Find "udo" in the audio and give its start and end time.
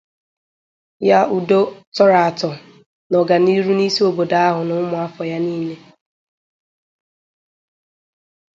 1.37-1.59